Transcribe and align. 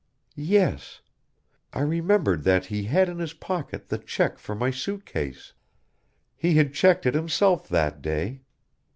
"Yes. 0.33 1.01
I 1.73 1.81
remembered 1.81 2.41
that 2.43 2.65
he 2.65 2.85
had 2.85 3.07
in 3.07 3.19
his 3.19 3.33
pocket 3.33 3.89
the 3.89 3.99
check 3.99 4.39
for 4.39 4.55
my 4.55 4.71
suit 4.71 5.05
case! 5.05 5.53
He 6.35 6.55
had 6.55 6.73
checked 6.73 7.05
it 7.05 7.13
himself 7.13 7.69
that 7.69 8.01
day. 8.01 8.41